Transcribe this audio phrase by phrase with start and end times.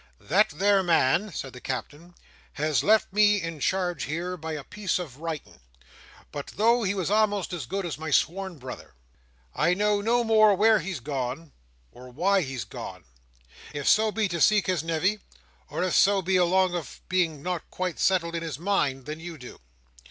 [0.19, 2.15] "That there man," said the Captain,
[2.53, 5.59] "has left me in charge here by a piece of writing,
[6.31, 8.95] but though he was a'most as good as my sworn brother,
[9.53, 11.51] I know no more where he's gone,
[11.91, 13.03] or why he's gone;
[13.73, 15.19] if so be to seek his nevy,
[15.69, 19.37] or if so be along of being not quite settled in his mind; than you
[19.37, 19.59] do.